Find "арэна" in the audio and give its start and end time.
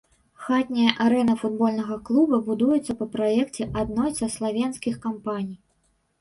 1.03-1.35